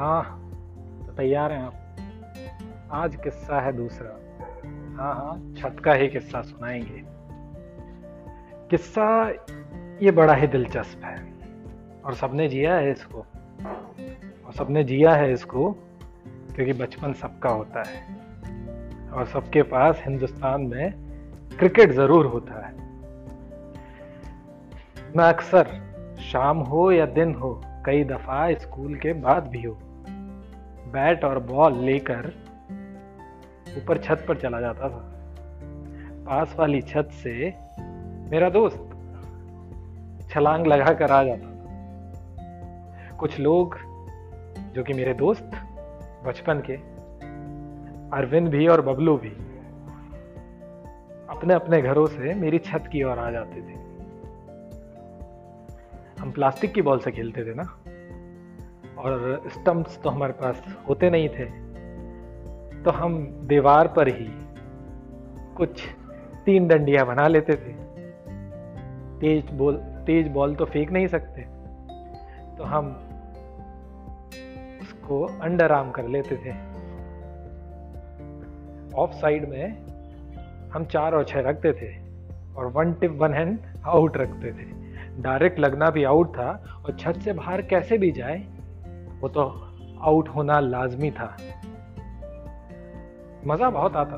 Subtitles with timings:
[0.00, 0.50] हाँ
[1.06, 1.96] तो तैयार हैं आप।
[2.92, 4.10] आज किस्सा है दूसरा।
[5.02, 7.02] हाँ हाँ छत का ही किस्सा सुनाएँगे।
[8.70, 9.30] किस्सा
[10.02, 11.34] ये बड़ा ही दिलचस्प है,
[12.04, 13.18] और सबने जिया है इसको।
[14.46, 15.70] और सबने जिया है इसको,
[16.54, 18.16] क्योंकि बचपन सबका होता है।
[19.10, 20.92] और सबके पास हिंदुस्तान में
[21.58, 22.74] क्रिकेट ज़रूर होता है।
[25.16, 25.64] मैं अक्सर
[26.20, 29.78] शाम हो या दिन हो, कई दफ़ा स्कूल के बाद भी हो
[30.90, 32.32] बैट और बॉल लेकर
[33.76, 35.06] ऊपर छत पर चला जाता था।
[36.26, 37.54] पास वाली छत से
[38.30, 38.86] मेरा दोस्त
[40.30, 41.60] छलांग लगा कर आ जाता था।
[43.16, 43.76] कुछ लोग,
[44.74, 45.50] जो कि मेरे दोस्त,
[46.26, 46.76] बचपन के,
[48.16, 49.30] अरविंद भी और बबलू भी
[51.28, 53.74] अपने अपने घरों से मेरी छत की ओर आ जाते थे।
[56.20, 57.78] हम प्लास्टिक की बॉल से खेलते थे ना?
[59.00, 61.44] और स्टम्प्स तो हमारे पास होते नहीं थे
[62.82, 64.26] तो हम दीवार पर ही
[65.56, 65.82] कुछ
[66.44, 67.72] तीन डंडियाँ बना लेते थे।
[69.20, 69.76] तेज बॉल
[70.06, 71.42] तेज बॉल तो फेंक नहीं सकते।
[72.56, 72.86] तो हम
[74.82, 76.52] उसको अंडर आर्म कर लेते थे।
[78.96, 81.90] ऑफ़ साइड में हम चार और छह रखते थे
[82.54, 84.68] और one tip, one hand out रखते थे।
[85.22, 86.50] डायरेक्ट लगना भी आउट था
[86.86, 88.38] और छत से बाहर कैसे भी जाए
[89.20, 89.42] वो तो
[90.00, 91.36] आउट होना लाजमी था।
[93.46, 94.16] मज़ा बहुत आता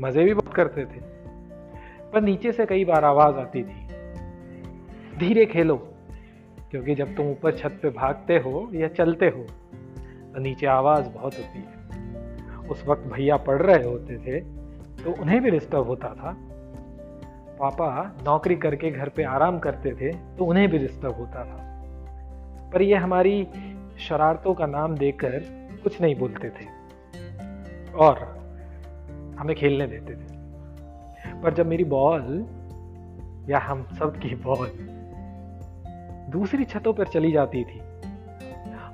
[0.00, 1.00] मज़े भी बहुत करते थे।
[2.12, 3.86] पर नीचे से कई बार आवाज़ आती थी।
[5.18, 5.76] धीरे खेलो,
[6.70, 9.42] क्योंकि जब तुम ऊपर छत पे भागते हो या चलते हो
[10.34, 14.40] तो नीचे आवाज़ बहुत होती है। उस वक्त भैया पढ़ रहे होते थे
[15.04, 16.36] तो उन्हें भी डिस्टर्ब होता था।
[17.60, 21.73] पापा नौकरी करके घर पे आराम करते थे तो उन्हें भी डिस्टर्ब होता था।
[22.74, 23.48] पर ये हमारी
[23.98, 25.30] शरारतों का नाम देकर
[25.82, 26.64] कुछ नहीं बोलते थे।
[27.92, 28.14] और
[29.38, 30.38] हमें खेलने देते थे।
[31.42, 32.46] पर जब मेरी बॉल
[33.48, 34.70] या हम सब की बॉल
[36.32, 37.80] दूसरी छतों पर चली जाती थी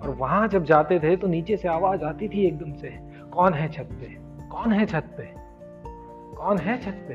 [0.00, 2.88] और वहाँ जब जाते थे तो नीचे से आवाज़ आती थी एकदम से,
[3.32, 4.16] कौन है छत पे?
[4.48, 5.34] कौन है छत पे?
[6.36, 7.14] कौन है छत पे?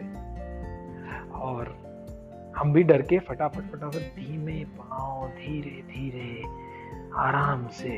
[1.40, 1.83] और
[2.64, 6.44] हम भी डर के फटाफट फटाफट धीमे पाँव धीरे धीरे
[7.20, 7.90] आराम से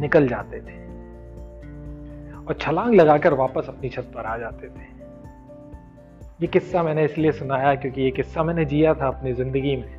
[0.00, 0.76] निकल जाते थे।
[2.44, 4.86] और छलांग लगाकर वापस अपनी छत पर आ जाते थे।
[6.40, 9.96] ये किस्सा मैंने इसलिए सुनाया क्योंकि ये किस्सा मैंने जिया था अपनी ज़िंदगी में।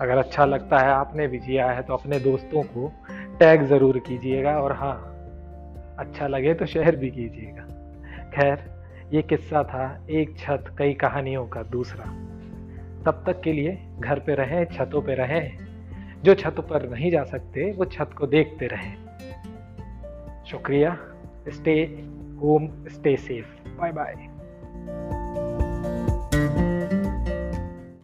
[0.00, 2.92] अगर अच्छा लगता है, आपने भी जिया है तो अपने दोस्तों को
[3.38, 4.96] टैग ज़रूर कीजिएगा और हाँ
[5.98, 7.66] अच्छा लगे तो शेयर भी कीजिएगा।
[8.30, 8.70] खैर,
[9.12, 12.27] ये किस्सा था एक छत, कई कहानियों का दूसरा।
[13.04, 15.58] तब तक के लिए घर पे रहें, छतों पे रहें।
[16.22, 18.96] जो छत पर नहीं जा सकते, वो छत को देखते रहें।
[20.46, 20.98] शुक्रिया।
[21.48, 21.84] Stay
[22.42, 23.68] home, stay safe.
[23.68, 24.14] Bye bye.